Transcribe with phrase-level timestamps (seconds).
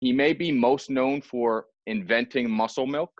[0.00, 3.10] He may be most known for inventing muscle milk,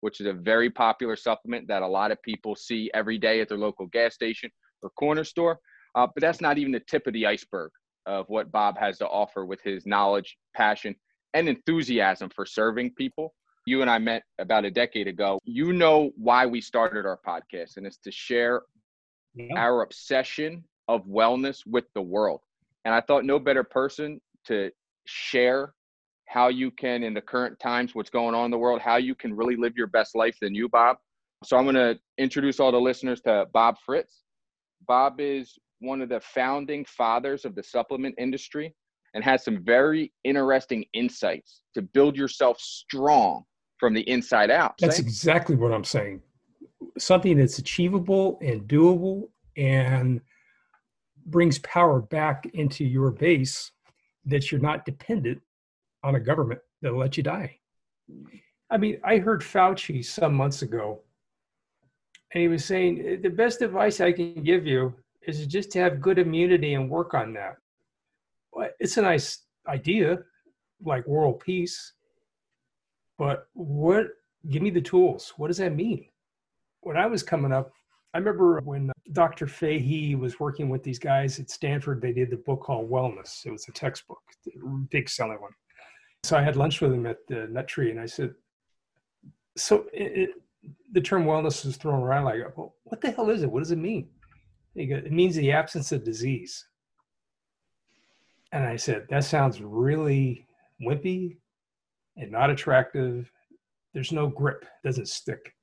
[0.00, 3.48] which is a very popular supplement that a lot of people see every day at
[3.48, 4.50] their local gas station
[4.82, 5.58] or corner store.
[5.94, 7.70] Uh, but that's not even the tip of the iceberg
[8.04, 10.94] of what Bob has to offer with his knowledge, passion,
[11.34, 13.34] and enthusiasm for serving people.
[13.66, 15.40] You and I met about a decade ago.
[15.44, 18.62] You know why we started our podcast, and it's to share
[19.34, 19.48] yeah.
[19.56, 22.40] our obsession of wellness with the world.
[22.84, 24.70] And I thought no better person to
[25.06, 25.74] share
[26.28, 29.14] how you can, in the current times, what's going on in the world, how you
[29.14, 30.96] can really live your best life than you, Bob.
[31.44, 34.22] So I'm going to introduce all the listeners to Bob Fritz.
[34.86, 38.74] Bob is one of the founding fathers of the supplement industry
[39.14, 43.44] and has some very interesting insights to build yourself strong
[43.78, 44.74] from the inside out.
[44.78, 46.22] That's exactly what I'm saying.
[46.98, 50.20] Something that's achievable and doable and
[51.26, 53.70] brings power back into your base
[54.24, 55.40] that you're not dependent
[56.02, 57.58] on a government that'll let you die.
[58.70, 61.02] I mean, I heard Fauci some months ago,
[62.32, 64.94] and he was saying the best advice I can give you
[65.26, 67.56] is just to have good immunity and work on that.
[68.80, 70.18] It's a nice idea,
[70.84, 71.92] like world peace,
[73.18, 74.06] but what?
[74.48, 75.32] Give me the tools.
[75.36, 76.06] What does that mean?
[76.80, 77.72] When I was coming up,
[78.14, 79.46] I remember when Dr.
[79.48, 83.44] Fahey was working with these guys at Stanford, they did the book called Wellness.
[83.44, 84.22] It was a textbook,
[84.90, 85.50] big selling one.
[86.26, 88.34] So I had lunch with him at the Nut Tree, and I said,
[89.56, 90.30] "So it, it,
[90.92, 93.50] the term wellness is thrown around like, well, what the hell is it?
[93.50, 94.08] What does it mean?"
[94.76, 96.66] Goes, it means the absence of disease.
[98.50, 100.48] And I said, "That sounds really
[100.82, 101.36] wimpy
[102.16, 103.30] and not attractive.
[103.94, 105.54] There's no grip, doesn't stick."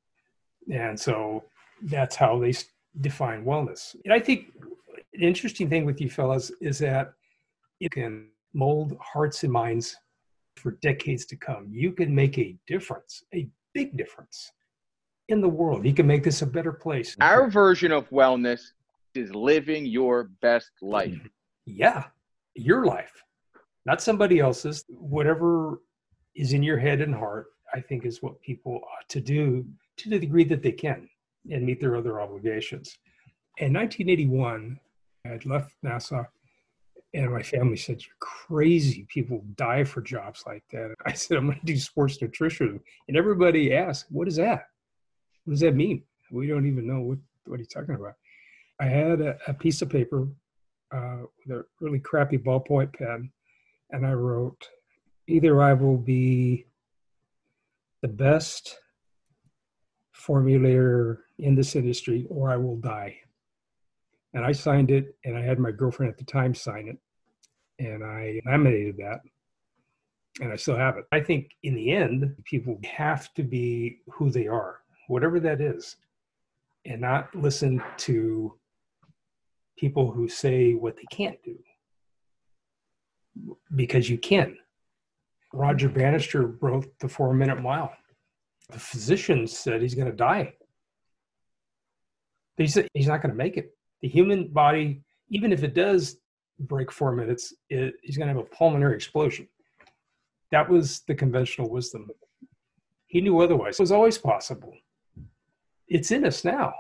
[0.72, 1.44] And so
[1.82, 2.54] that's how they
[3.02, 3.98] define wellness.
[4.06, 4.54] And I think
[5.14, 7.14] an interesting thing with you fellas is that
[7.80, 9.98] you can mold hearts and minds
[10.56, 11.68] for decades to come.
[11.72, 14.52] You can make a difference, a big difference
[15.30, 15.86] in the world.
[15.86, 17.16] You can make this a better place.
[17.22, 18.62] Our version of wellness
[19.16, 21.20] is living your best life.
[21.66, 22.06] Yeah,
[22.56, 23.24] your life,
[23.86, 24.84] not somebody else's.
[24.90, 25.82] Whatever
[26.36, 29.66] is in your head and heart, I think is what people ought to do
[29.98, 31.08] to the degree that they can
[31.50, 32.98] and meet their other obligations.
[33.58, 34.80] In 1981,
[35.26, 36.28] I had left NASA
[37.14, 39.06] and my family said, You're crazy.
[39.10, 40.96] People die for jobs like that.
[41.06, 42.80] I said, I'm going to do sports nutrition.
[43.08, 44.68] And everybody asked, What is that?
[45.46, 46.04] What does that mean?
[46.32, 48.16] We don't even know what, what he's talking about.
[48.80, 50.28] I had a, a piece of paper
[50.94, 53.32] uh, with a really crappy ballpoint pen,
[53.92, 54.68] and I wrote,
[55.28, 56.66] Either I will be
[58.02, 58.78] the best
[60.14, 63.18] formulator in this industry or I will die.
[64.34, 66.98] And I signed it, and I had my girlfriend at the time sign it,
[67.86, 69.20] and I laminated that,
[70.42, 71.06] and I still have it.
[71.12, 75.98] I think in the end, people have to be who they are, whatever that is,
[76.86, 78.54] and not listen to
[79.78, 81.58] people who say what they can't do
[83.76, 84.58] because you can.
[85.52, 87.94] Roger Bannister wrote The Four Minute Mile.
[88.72, 90.54] The physician said he's going to die.
[92.58, 96.18] He said he's not going to make it the human body, even if it does
[96.68, 99.48] break four minutes, it, he's going to have a pulmonary explosion.
[100.52, 102.10] That was the conventional wisdom.
[103.08, 103.80] He knew otherwise.
[103.80, 104.74] It was always possible.
[105.88, 106.74] It's in us now.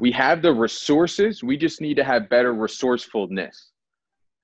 [0.00, 1.42] We have the resources.
[1.42, 3.70] We just need to have better resourcefulness.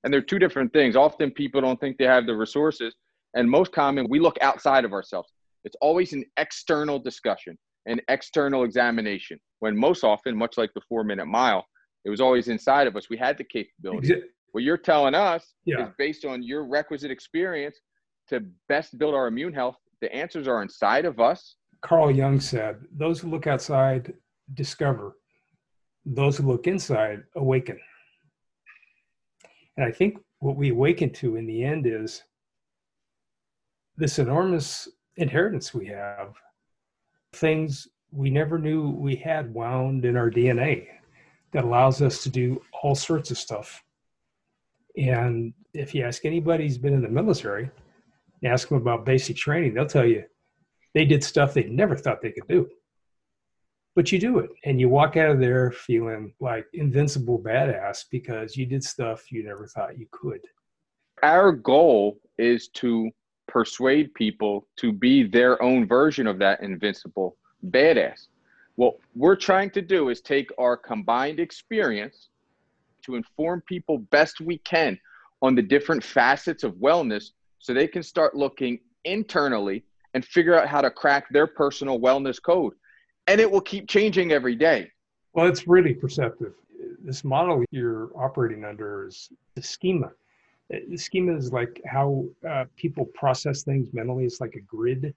[0.03, 0.97] And they're two different things.
[0.97, 2.95] Often people don't think they have the resources.
[3.35, 5.31] And most common, we look outside of ourselves.
[5.65, 11.05] It's always an external discussion, an external examination, when most often, much like the four
[11.05, 11.67] minute mile,
[12.05, 13.11] it was always inside of us.
[13.11, 14.23] We had the capability.
[14.57, 15.83] What you're telling us yeah.
[15.83, 17.79] is based on your requisite experience
[18.29, 19.77] to best build our immune health.
[20.01, 21.57] The answers are inside of us.
[21.83, 24.15] Carl Jung said, Those who look outside
[24.55, 25.19] discover,
[26.07, 27.79] those who look inside awaken.
[29.77, 32.23] And I think what we awaken to in the end is
[33.99, 34.89] this enormous
[35.19, 36.33] inheritance we have,
[37.35, 40.87] things we never knew we had wound in our DNA
[41.53, 43.83] that allows us to do all sorts of stuff.
[44.97, 47.71] And if you ask anybody who's been in the military,
[48.45, 50.25] ask them about basic training, they'll tell you
[50.95, 52.69] they did stuff they never thought they could do.
[53.95, 58.57] But you do it, and you walk out of there feeling like invincible badass because
[58.57, 60.41] you did stuff you never thought you could.
[61.23, 63.11] Our goal is to
[63.49, 67.37] persuade people to be their own version of that invincible
[67.71, 68.27] badass.
[68.75, 72.29] What we're trying to do is take our combined experience
[73.07, 74.99] to inform people best we can
[75.43, 80.69] on the different facets of wellness so they can start looking internally and figure out
[80.69, 82.75] how to crack their personal wellness code.
[83.27, 84.91] And it will keep changing every day.
[85.33, 86.55] Well, it's really perceptive.
[87.05, 90.11] This model you're operating under is the schema.
[90.71, 94.25] The schema is like how uh, people process things mentally.
[94.25, 95.15] It's like a grid,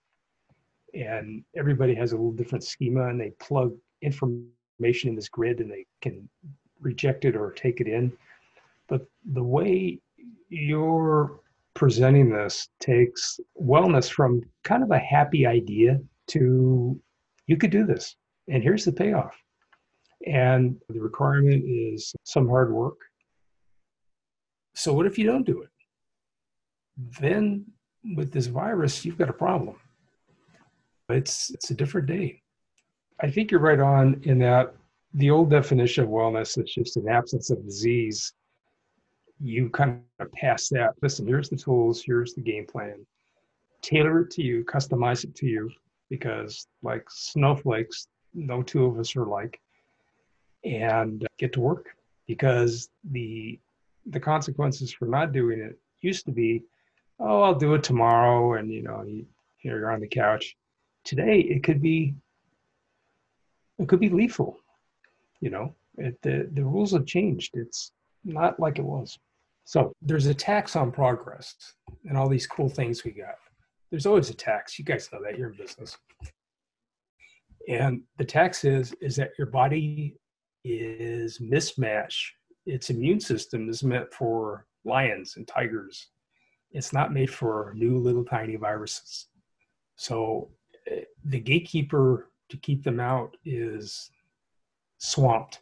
[0.93, 5.71] and everybody has a little different schema, and they plug information in this grid, and
[5.71, 6.29] they can
[6.81, 8.11] reject it or take it in.
[8.87, 9.99] But the way
[10.49, 11.39] you're
[11.73, 16.99] presenting this takes wellness from kind of a happy idea to
[17.47, 18.15] you could do this,
[18.47, 19.35] and here's the payoff.
[20.27, 22.97] And the requirement is some hard work.
[24.75, 25.69] So, what if you don't do it?
[27.19, 27.65] Then,
[28.15, 29.77] with this virus, you've got a problem.
[31.09, 32.41] It's, it's a different day.
[33.19, 34.75] I think you're right on in that
[35.13, 38.33] the old definition of wellness is just an absence of disease
[39.39, 40.93] you kind of pass that.
[41.01, 43.05] Listen, here's the tools, here's the game plan.
[43.81, 45.71] Tailor it to you, customize it to you,
[46.09, 49.59] because like snowflakes, no two of us are like,
[50.63, 51.87] and get to work.
[52.27, 53.59] Because the
[54.05, 56.63] the consequences for not doing it used to be,
[57.19, 59.25] oh, I'll do it tomorrow, and you know, you,
[59.61, 60.55] you're on the couch.
[61.05, 62.13] Today, it could be
[63.77, 64.58] it could be lethal.
[65.41, 67.51] You know, it, the the rules have changed.
[67.55, 67.91] It's
[68.23, 69.17] not like it was.
[69.65, 71.55] So there's a tax on progress
[72.05, 73.35] and all these cool things we got.
[73.91, 74.79] There's always a tax.
[74.79, 75.97] You guys know that you're in business.
[77.67, 80.17] And the tax is is that your body
[80.63, 82.33] is mismatched.
[82.65, 86.07] Its immune system is meant for lions and tigers.
[86.71, 89.27] It's not made for new little tiny viruses.
[89.95, 90.49] So
[90.87, 94.09] eh, the gatekeeper to keep them out is
[94.99, 95.61] swamped.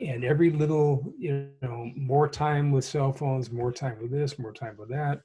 [0.00, 4.52] And every little you know more time with cell phones more time with this more
[4.52, 5.20] time with that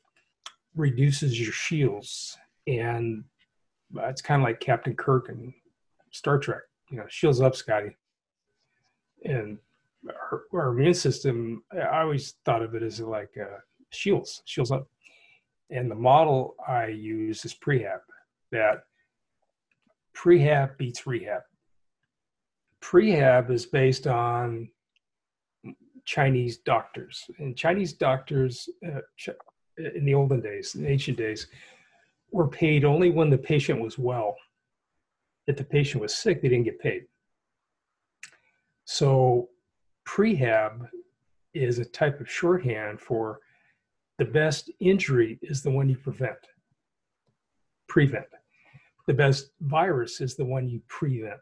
[0.76, 2.38] reduces your shields.
[2.68, 3.24] And
[3.96, 5.52] it's kind of like captain kirk and
[6.12, 6.62] star trek
[6.92, 7.96] you know shields up scotty.
[9.26, 9.58] And
[10.08, 13.58] our, our, immune system i always thought of it as like uh,
[13.90, 14.88] shields shields up.
[15.72, 18.00] And the model i use is prehab
[18.52, 18.84] that
[20.16, 21.42] prehab beats rehab
[22.82, 24.70] prehab is based on
[26.06, 27.30] Chinese doctors.
[27.38, 29.02] And Chinese doctors uh,
[29.78, 31.48] in the olden days, in ancient days,
[32.32, 34.36] were paid only when the patient was well.
[35.48, 37.04] If the patient was sick, they didn't get paid.
[38.86, 39.50] So,
[40.08, 40.88] prehab
[41.54, 43.40] is a type of shorthand for
[44.18, 46.38] the best injury is the one you prevent.
[47.88, 48.26] Prevent.
[49.08, 51.40] The best virus is the one you prevent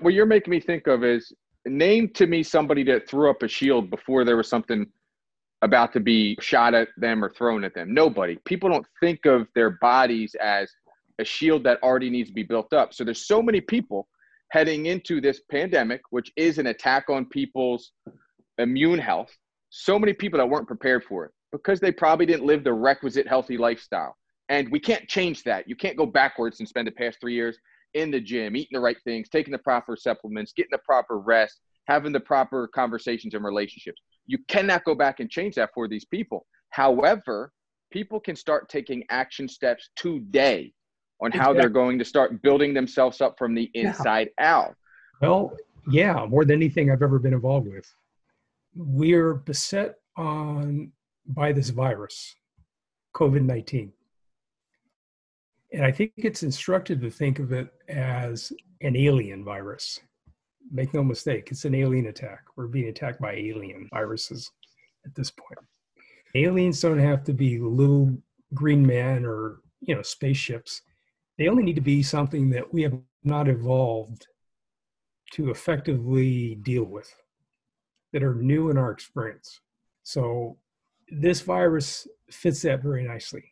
[0.00, 1.32] what you're making me think of is
[1.66, 4.86] name to me somebody that threw up a shield before there was something
[5.62, 7.92] about to be shot at them or thrown at them.
[7.92, 8.38] Nobody.
[8.44, 10.72] People don't think of their bodies as
[11.18, 12.94] a shield that already needs to be built up.
[12.94, 14.08] So there's so many people
[14.50, 17.92] heading into this pandemic, which is an attack on people's
[18.58, 19.36] immune health.
[19.68, 23.28] So many people that weren't prepared for it because they probably didn't live the requisite
[23.28, 24.16] healthy lifestyle.
[24.48, 25.68] And we can't change that.
[25.68, 27.58] You can't go backwards and spend the past three years
[27.94, 31.60] in the gym, eating the right things, taking the proper supplements, getting the proper rest,
[31.86, 34.00] having the proper conversations and relationships.
[34.26, 36.46] You cannot go back and change that for these people.
[36.70, 37.52] However,
[37.90, 40.72] people can start taking action steps today
[41.20, 44.56] on how they're going to start building themselves up from the inside yeah.
[44.56, 44.76] out.
[45.20, 45.56] Well,
[45.90, 47.92] yeah, more than anything I've ever been involved with.
[48.74, 50.92] We're beset on
[51.26, 52.36] by this virus,
[53.14, 53.92] COVID 19.
[55.72, 60.00] And I think it's instructive to think of it as an alien virus.
[60.70, 62.42] Make no mistake, it's an alien attack.
[62.56, 64.50] We're being attacked by alien viruses
[65.04, 65.58] at this point.
[66.34, 68.16] Aliens don't have to be little
[68.54, 70.82] green men or, you know, spaceships.
[71.38, 74.26] They only need to be something that we have not evolved
[75.32, 77.12] to effectively deal with,
[78.12, 79.60] that are new in our experience.
[80.02, 80.56] So
[81.08, 83.44] this virus fits that very nicely.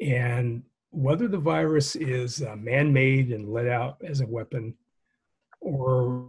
[0.00, 0.62] And
[0.92, 4.74] whether the virus is uh, man-made and let out as a weapon
[5.60, 6.28] or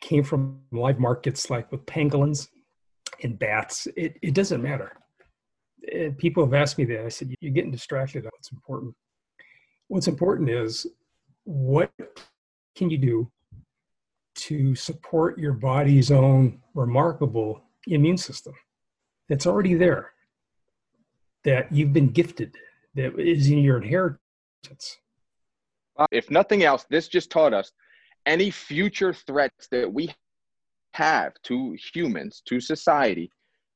[0.00, 2.48] came from live markets like with pangolins
[3.24, 4.92] and bats it, it doesn't matter.
[5.92, 7.04] And people have asked me that.
[7.04, 8.94] I said you're getting distracted what's important.
[9.88, 10.86] What's important is
[11.44, 11.90] what
[12.76, 13.30] can you do
[14.36, 18.54] to support your body's own remarkable immune system
[19.28, 20.12] that's already there
[21.44, 22.54] that you've been gifted
[22.98, 24.98] that is in your inheritance.
[25.96, 27.72] Uh, if nothing else, this just taught us
[28.26, 30.12] any future threats that we
[30.92, 33.30] have to humans, to society,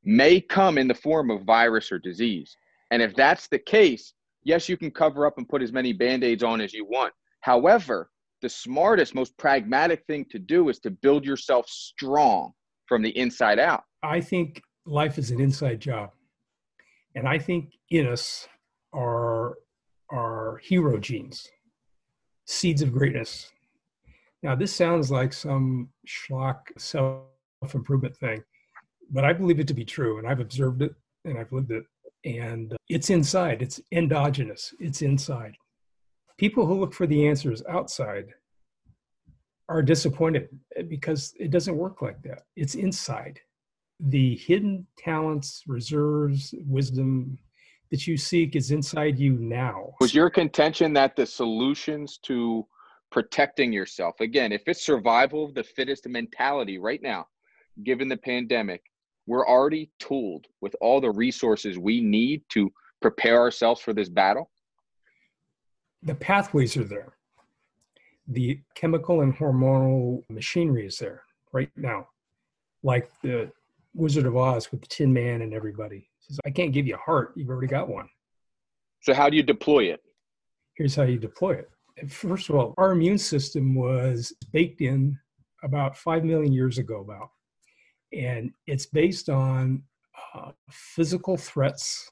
[0.05, 2.57] may come in the form of virus or disease.
[2.91, 4.13] And if that's the case,
[4.43, 7.15] yes, you can cover up and put as many band aids on as you want.
[7.41, 8.11] However,
[8.41, 12.53] the smartest, most pragmatic thing to do is to build yourself strong
[12.87, 13.85] from the inside out.
[14.03, 16.11] I think life is an inside job.
[17.15, 18.49] And I think in us
[18.93, 19.59] are,
[20.11, 21.49] are hero genes,
[22.47, 23.51] seeds of greatness.
[24.43, 27.25] Now, this sounds like some schlock self
[27.75, 28.43] improvement thing,
[29.11, 30.19] but I believe it to be true.
[30.19, 30.95] And I've observed it
[31.25, 31.85] and I've lived it.
[32.25, 35.55] And it's inside, it's endogenous, it's inside.
[36.39, 38.27] People who look for the answers outside
[39.69, 40.49] are disappointed
[40.89, 42.43] because it doesn't work like that.
[42.57, 43.41] It's inside.
[44.01, 47.39] The hidden talents, reserves, wisdom
[47.93, 49.95] that you seek is inside you now.
[50.01, 52.67] Was your contention that the solutions to
[53.11, 57.27] protecting yourself, again, if it's survival of the fittest mentality right now,
[57.85, 58.83] given the pandemic,
[59.27, 62.73] we're already tooled with all the resources we need to
[63.03, 64.51] prepare ourselves for this battle?
[66.03, 67.13] The pathways are there.
[68.27, 72.09] The chemical and hormonal machinery is there right now.
[72.83, 73.53] Like the
[73.95, 76.09] Wizard of Oz with the Tin Man and everybody.
[76.23, 78.09] Says, I can't give you a heart, you've already got one.
[79.01, 80.01] So, how do you deploy it?
[80.75, 81.71] Here's how you deploy it.
[82.11, 85.19] First of all, our immune system was baked in
[85.63, 87.31] about 5 million years ago, about
[88.13, 89.83] and it's based on
[90.35, 92.11] uh, physical threats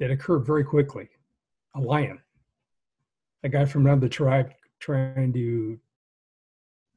[0.00, 1.08] that occur very quickly.
[1.76, 2.20] A lion,
[3.42, 5.78] a guy from another tribe trying to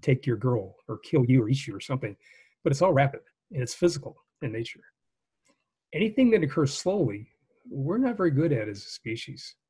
[0.02, 2.16] take your girl or kill you or eat you or something,
[2.64, 3.22] but it's all rapid
[3.52, 4.82] and it's physical in nature.
[5.94, 7.28] Anything that occurs slowly,
[7.70, 9.56] we're not very good at as a species.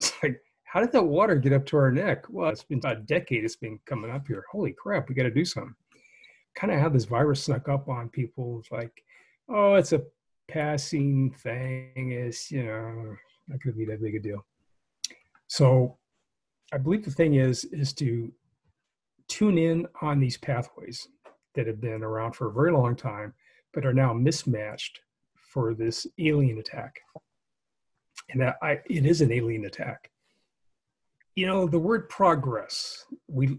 [0.00, 2.26] It's like, how did that water get up to our neck?
[2.28, 4.44] Well, it's been about a decade it's been coming up here.
[4.52, 5.74] Holy crap, we got to do something
[6.58, 8.58] kind of how this virus snuck up on people.
[8.58, 9.04] It's like,
[9.48, 10.02] oh, it's a
[10.48, 12.12] passing thing.
[12.12, 14.44] It's, you know, not going to be that big a deal.
[15.46, 15.98] So
[16.72, 18.32] I believe the thing is, is to
[19.28, 21.06] tune in on these pathways
[21.54, 23.34] that have been around for a very long time,
[23.72, 25.00] but are now mismatched
[25.58, 27.00] for this alien attack.
[28.30, 30.10] And that I, it is an alien attack.
[31.34, 33.58] You know, the word progress, we,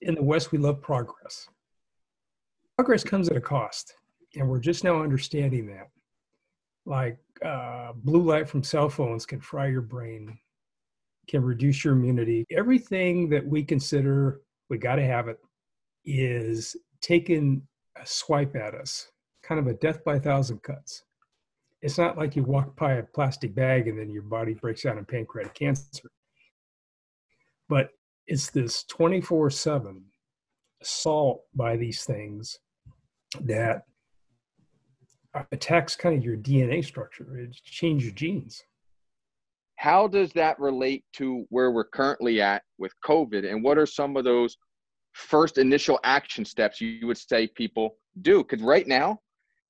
[0.00, 1.48] in the West, we love progress
[2.76, 3.94] progress comes at a cost,
[4.34, 5.88] and we're just now understanding that.
[6.84, 10.38] Like uh, blue light from cell phones can fry your brain,
[11.26, 12.44] can reduce your immunity.
[12.50, 15.38] Everything that we consider we got to have it
[16.04, 17.62] is taking
[18.00, 19.08] a swipe at us,
[19.42, 21.02] kind of a death by a thousand cuts.
[21.86, 24.98] It's not like you walk by a plastic bag and then your body breaks out
[24.98, 26.10] in pancreatic cancer.
[27.68, 27.90] But
[28.26, 30.02] it's this 24 7
[30.82, 32.58] assault by these things
[33.42, 33.84] that
[35.52, 37.38] attacks kind of your DNA structure.
[37.38, 38.64] It changes your genes.
[39.76, 43.48] How does that relate to where we're currently at with COVID?
[43.48, 44.56] And what are some of those
[45.12, 48.42] first initial action steps you would say people do?
[48.42, 49.20] Because right now,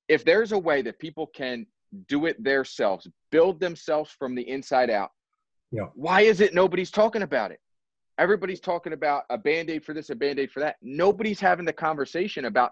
[0.07, 1.67] if there's a way that people can
[2.07, 5.11] do it themselves, build themselves from the inside out,
[5.71, 5.87] yeah.
[5.95, 7.59] why is it nobody's talking about it?
[8.17, 10.77] Everybody's talking about a band aid for this, a band aid for that.
[10.81, 12.71] Nobody's having the conversation about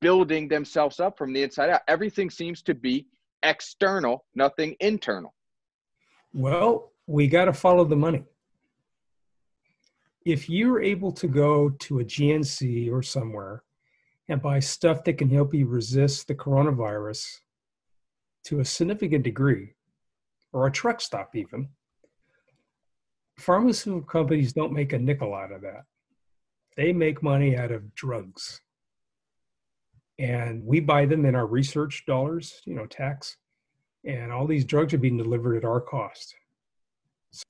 [0.00, 1.82] building themselves up from the inside out.
[1.88, 3.06] Everything seems to be
[3.42, 5.34] external, nothing internal.
[6.32, 8.24] Well, we got to follow the money.
[10.24, 13.62] If you're able to go to a GNC or somewhere
[14.28, 17.38] and buy stuff that can help you resist the coronavirus
[18.44, 19.74] to a significant degree,
[20.52, 21.68] or a truck stop even,
[23.38, 25.84] pharmaceutical companies don't make a nickel out of that.
[26.76, 28.60] They make money out of drugs
[30.18, 33.36] and we buy them in our research dollars, you know, tax,
[34.04, 36.34] and all these drugs are being delivered at our cost.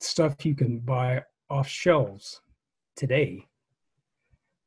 [0.00, 2.40] Stuff you can buy off shelves
[2.96, 3.44] today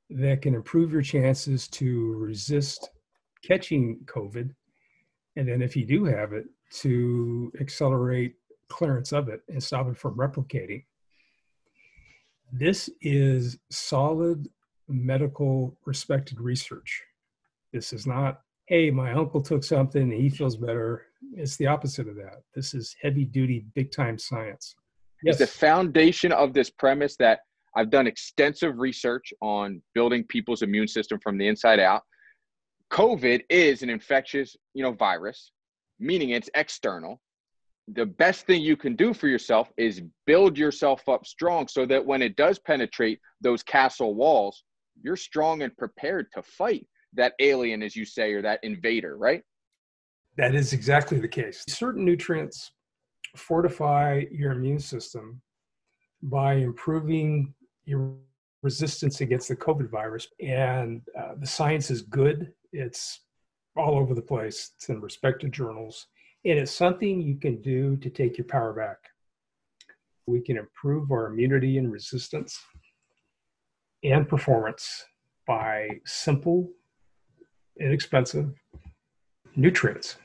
[0.10, 2.90] that can improve your chances to resist
[3.44, 4.52] catching COVID.
[5.36, 8.36] And then if you do have it, to accelerate
[8.70, 10.84] clearance of it and stop it from replicating.
[12.52, 14.50] This is solid
[14.88, 17.04] medical respected research.
[17.74, 21.08] This is not, hey, my uncle took something and he feels better.
[21.34, 22.44] It's the opposite of that.
[22.54, 24.76] This is heavy duty, big time science.
[25.24, 25.40] Yes.
[25.40, 27.40] the foundation of this premise that
[27.76, 32.04] I've done extensive research on building people's immune system from the inside out.
[32.92, 35.52] COVID is an infectious, you know, virus,
[36.00, 37.22] meaning it's external.
[37.88, 42.04] The best thing you can do for yourself is build yourself up strong so that
[42.04, 44.64] when it does penetrate those castle walls,
[45.02, 49.42] you're strong and prepared to fight that alien, as you say, or that invader, right?
[50.38, 51.64] That is exactly the case.
[51.68, 52.72] Certain nutrients
[53.36, 55.42] fortify your immune system
[56.24, 57.54] by improving
[57.86, 58.16] your
[58.64, 60.28] resistance against the COVID virus.
[60.42, 62.52] And uh, the science is good.
[62.76, 63.22] It's
[63.78, 64.72] all over the place.
[64.76, 66.08] It's in respected journals.
[66.44, 68.98] And it's something you can do to take your power back.
[70.28, 72.60] We can improve our immunity and resistance
[74.04, 75.06] and performance
[75.48, 76.70] by simple,
[77.80, 78.54] inexpensive
[79.56, 80.18] nutrients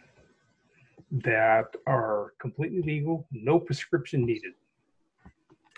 [1.11, 4.53] that are completely legal, no prescription needed.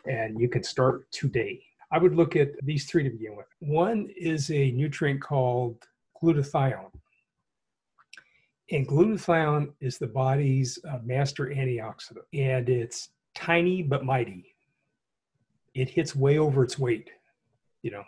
[0.07, 1.63] And you can start today.
[1.91, 3.47] I would look at these three to begin with.
[3.61, 5.87] One is a nutrient called
[6.23, 6.91] glutathione.
[8.71, 14.55] And glutathione is the body's uh, master antioxidant, and it's tiny but mighty.
[15.75, 17.11] It hits way over its weight,
[17.83, 18.05] you know,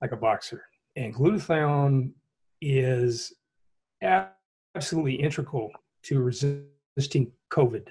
[0.00, 0.64] like a boxer.
[0.96, 2.12] And glutathione
[2.60, 3.32] is
[4.02, 5.70] absolutely integral
[6.04, 7.88] to resisting COVID.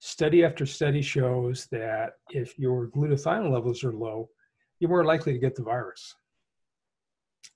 [0.00, 4.28] Study after study shows that if your glutathione levels are low,
[4.78, 6.14] you're more likely to get the virus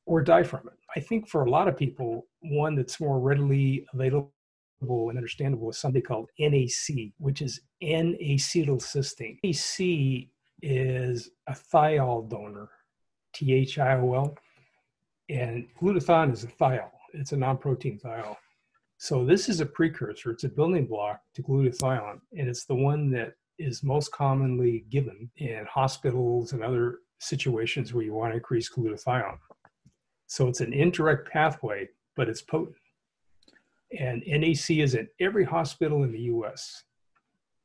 [0.09, 0.79] or die from it.
[0.97, 4.33] I think for a lot of people, one that's more readily available
[4.81, 9.39] and understandable is something called NAC, which is N-acetylcysteine.
[9.45, 10.29] NAC
[10.63, 12.71] is a thiol donor,
[13.35, 14.35] T-H-I-O-L,
[15.29, 16.91] and glutathione is a thiol.
[17.13, 18.37] It's a non-protein thiol.
[18.97, 20.31] So this is a precursor.
[20.31, 25.31] It's a building block to glutathione, and it's the one that is most commonly given
[25.37, 29.39] in hospitals and other situations where you want to increase glutathione.
[30.29, 32.77] So it's an indirect pathway, but it's potent.
[33.99, 36.85] And NAC is in every hospital in the US.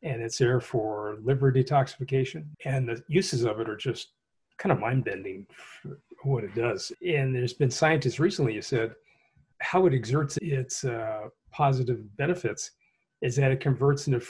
[0.01, 2.45] And it's there for liver detoxification.
[2.65, 4.13] And the uses of it are just
[4.57, 5.45] kind of mind bending
[6.23, 6.91] what it does.
[7.05, 8.95] And there's been scientists recently who said
[9.59, 12.71] how it exerts its uh, positive benefits
[13.21, 14.21] is that it converts into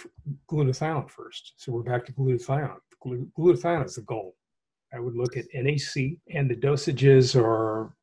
[0.50, 1.54] glutathione first.
[1.58, 2.78] So we're back to glutathione.
[3.04, 4.36] Glutathione is the goal.
[4.94, 7.96] I would look at NAC, and the dosages are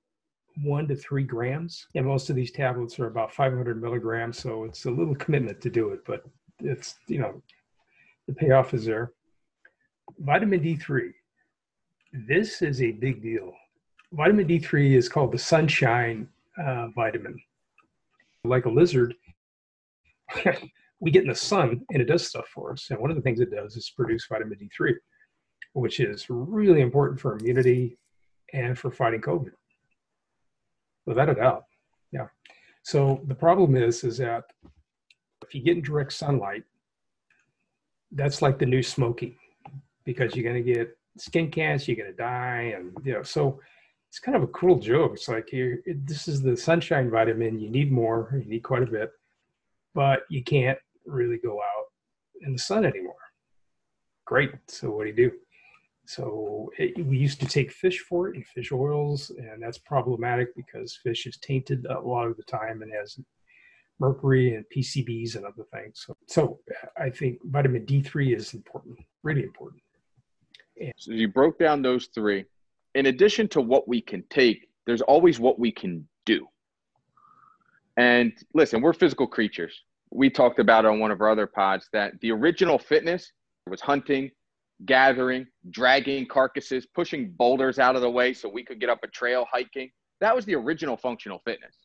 [0.62, 1.86] one to three grams.
[1.94, 4.38] And most of these tablets are about 500 milligrams.
[4.38, 6.24] So it's a little commitment to do it, but
[6.60, 7.42] it's, you know,
[8.26, 9.12] the payoff is there.
[10.18, 11.12] Vitamin D3.
[12.12, 13.52] This is a big deal.
[14.12, 17.38] Vitamin D3 is called the sunshine uh, vitamin.
[18.44, 19.14] Like a lizard,
[21.00, 22.88] we get in the sun and it does stuff for us.
[22.90, 24.94] And one of the things it does is produce vitamin D3,
[25.74, 27.98] which is really important for immunity
[28.52, 29.52] and for fighting COVID.
[31.06, 31.64] Without a doubt.
[32.12, 32.26] Yeah.
[32.82, 34.44] So the problem is, is that
[35.42, 36.64] if you get in direct sunlight,
[38.12, 39.36] that's like the new smoking
[40.04, 42.74] because you're going to get skin cancer, you're going to die.
[42.76, 43.60] And, you know, so
[44.08, 45.12] it's kind of a cruel joke.
[45.14, 47.60] It's like you this is the sunshine vitamin.
[47.60, 48.30] You need more.
[48.42, 49.12] You need quite a bit,
[49.94, 51.86] but you can't really go out
[52.40, 53.14] in the sun anymore.
[54.24, 54.50] Great.
[54.66, 55.32] So what do you do?
[56.14, 60.54] So it, we used to take fish for it and fish oils, and that's problematic
[60.56, 63.18] because fish is tainted a lot of the time and has
[63.98, 66.04] mercury and PCBs and other things.
[66.06, 66.58] So, so
[66.98, 69.82] I think vitamin D3 is important, really important.
[70.80, 72.44] And so you broke down those three
[72.94, 76.46] in addition to what we can take, there's always what we can do.
[77.96, 79.82] And listen, we're physical creatures.
[80.10, 83.32] We talked about on one of our other pods that the original fitness
[83.68, 84.30] was hunting,
[84.86, 89.08] gathering, dragging carcasses, pushing boulders out of the way so we could get up a
[89.08, 89.90] trail hiking.
[90.20, 91.76] That was the original functional fitness.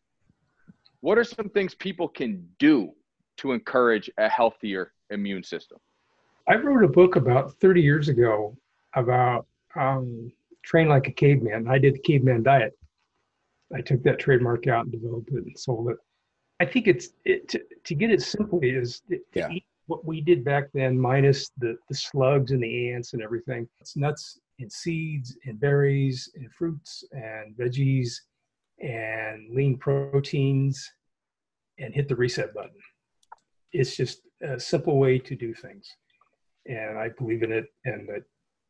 [1.02, 2.92] What are some things people can do
[3.38, 5.78] to encourage a healthier immune system?
[6.48, 8.56] I wrote a book about 30 years ago
[8.96, 10.32] about um,
[10.64, 11.68] train like a caveman.
[11.68, 12.78] I did the caveman diet.
[13.74, 15.98] I took that trademark out and developed it and sold it.
[16.60, 19.50] I think it's it, to, to get it simply is to yeah.
[19.50, 23.68] eat what we did back then, minus the, the slugs and the ants and everything.
[23.80, 28.14] It's nuts and seeds and berries and fruits and veggies
[28.80, 30.92] and lean proteins
[31.78, 32.72] and hit the reset button.
[33.72, 35.88] It's just a simple way to do things.
[36.66, 38.24] And I believe in it and that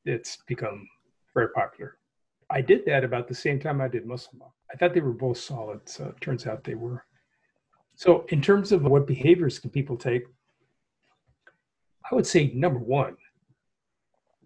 [0.05, 0.87] it's become
[1.33, 1.97] very popular.
[2.49, 4.53] I did that about the same time I did Muscle Milk.
[4.71, 7.03] I thought they were both solid, so it turns out they were.
[7.95, 10.23] So, in terms of what behaviors can people take,
[12.11, 13.17] I would say number one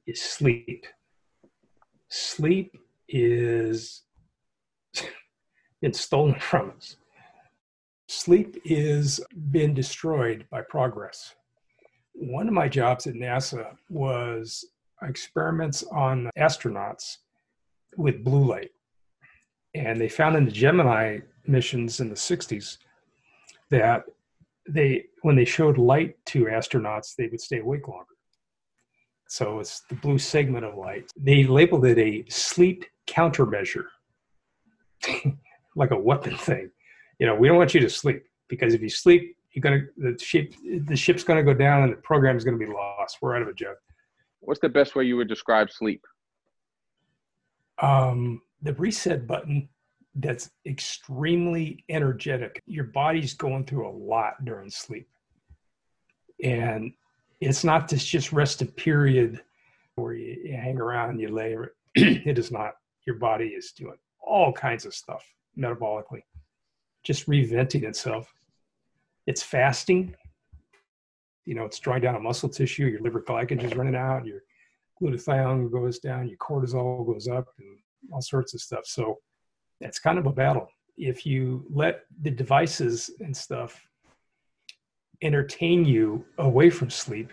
[0.08, 0.86] is sleep.
[2.08, 4.04] Sleep is
[5.82, 6.96] it's stolen from us.
[8.08, 9.20] Sleep is
[9.52, 11.36] been destroyed by progress.
[12.14, 14.66] One of my jobs at NASA was
[15.02, 17.18] experiments on astronauts
[17.98, 18.72] with blue light.
[19.76, 22.78] And they found in the Gemini missions in the 60s
[23.70, 24.06] that
[24.74, 28.06] they when they showed light to astronauts, they would stay awake longer.
[29.28, 31.12] So it's the blue segment of light.
[31.16, 33.86] They labeled it a sleep countermeasure,
[35.76, 36.72] like a weapon thing.
[37.20, 40.18] You know, we don't want you to sleep because if you sleep, you're gonna the
[40.24, 40.54] ship
[40.86, 43.18] the ship's gonna go down and the program is gonna be lost.
[43.22, 43.76] We're out of a job.
[44.42, 46.02] What's the best way you would describe sleep?
[47.82, 49.70] Um, the reset button
[50.16, 52.62] that's extremely energetic.
[52.66, 55.08] Your body's going through a lot during sleep.
[56.44, 56.94] And
[57.42, 59.42] it's not this just rested period
[59.96, 61.56] where you, hang around you lay.
[61.96, 62.74] it is not.
[63.06, 65.24] Your body is doing all kinds of stuff
[65.58, 66.22] metabolically,
[67.04, 68.32] just reventing itself.
[69.26, 70.16] It's fasting.
[71.46, 72.86] You know, it's drawing down a muscle tissue.
[72.86, 74.26] Your liver glycogen is running out.
[74.26, 74.42] Your
[75.02, 76.28] glutathione goes down.
[76.28, 77.78] Your cortisol goes up, and
[78.12, 78.86] all sorts of stuff.
[78.86, 79.18] So
[79.82, 80.70] it's kind of a battle.
[80.98, 83.82] If you let the devices and stuff
[85.22, 87.32] entertain you away from sleep,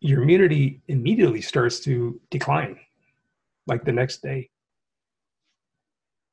[0.00, 2.78] your immunity immediately starts to decline,
[3.66, 4.50] like the next day.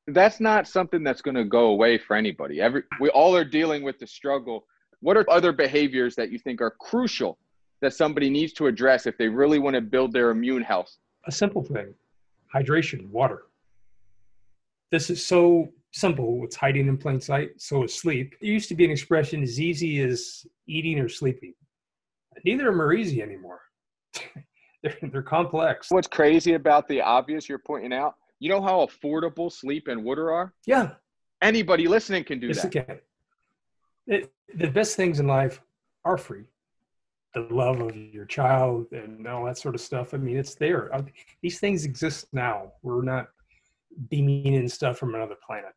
[0.06, 2.60] That's not something that's going to go away for anybody.
[2.60, 4.66] Every we all are dealing with the struggle.
[5.00, 7.38] What are other behaviors that you think are crucial
[7.80, 10.94] that somebody needs to address if they really want to build their immune health?
[11.26, 11.94] A simple thing:
[12.54, 13.44] hydration, water.
[14.90, 16.40] This is so simple.
[16.44, 17.50] It's hiding in plain sight.
[17.58, 18.34] So is sleep.
[18.40, 21.54] There used to be an expression as easy as eating or sleeping.
[22.44, 23.60] Neither of them are easy anymore.
[24.82, 25.90] they're, they're complex.
[25.90, 28.14] What's crazy about the obvious you're pointing out?
[28.40, 30.52] You know how affordable sleep and water are?
[30.66, 30.90] Yeah.
[31.40, 32.72] Anybody listening can do yes, that.
[32.72, 32.98] Can.
[34.06, 35.60] It, the best things in life
[36.04, 36.44] are free.
[37.34, 40.14] The love of your child and all that sort of stuff.
[40.14, 40.90] I mean, it's there.
[41.42, 42.72] These things exist now.
[42.82, 43.28] We're not
[44.10, 45.72] beaming in stuff from another planet.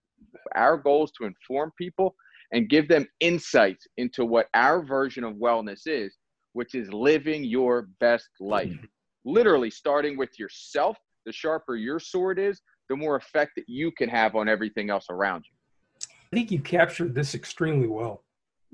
[0.56, 2.16] Our goal is to inform people
[2.52, 6.16] and give them insights into what our version of wellness is,
[6.54, 8.70] which is living your best life.
[8.70, 8.86] Mm-hmm.
[9.26, 10.98] Literally starting with yourself.
[11.26, 15.08] The sharper your sword is, the more effect that you can have on everything else
[15.10, 16.08] around you.
[16.32, 18.24] I think you captured this extremely well.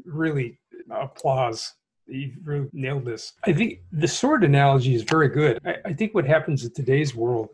[0.05, 0.59] Really,
[0.91, 1.73] applause.
[2.05, 3.33] You've really nailed this.
[3.45, 5.59] I think the sword analogy is very good.
[5.65, 7.49] I, I think what happens in today's world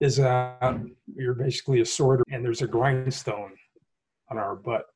[0.00, 0.78] is uh,
[1.14, 3.52] you're basically a sword and there's a grindstone
[4.30, 4.86] on our butt.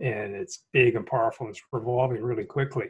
[0.00, 2.86] And it's big and powerful and it's revolving really quickly.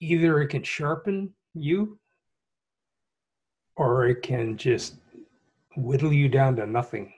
[0.00, 1.98] Either it can sharpen you
[3.76, 4.96] or it can just
[5.76, 7.12] whittle you down to nothing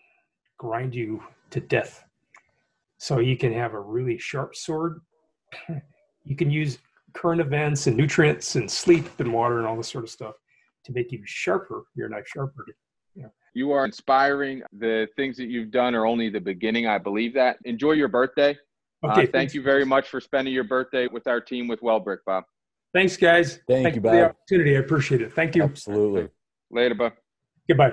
[0.58, 2.04] grind you to death.
[2.98, 5.00] So you can have a really sharp sword.
[6.28, 6.78] You can use
[7.12, 10.34] current events and nutrients and sleep and water and all this sort of stuff
[10.86, 12.64] to make you sharper, your knife sharper.
[13.14, 13.26] Yeah.
[13.54, 14.62] You are inspiring.
[14.78, 16.86] The things that you've done are only the beginning.
[16.86, 17.58] I believe that.
[17.64, 18.56] Enjoy your birthday.
[19.04, 19.24] Uh, okay.
[19.24, 22.44] Uh, thank you very much for spending your birthday with our team with Wellbrick, Bob.
[22.94, 23.60] Thanks, guys.
[23.68, 24.12] Thank, thank you, Bob.
[24.12, 24.76] For the opportunity.
[24.76, 25.32] I appreciate it.
[25.32, 25.62] Thank you.
[25.62, 26.28] Absolutely.
[26.70, 27.12] Later, Bob.
[27.68, 27.92] Goodbye.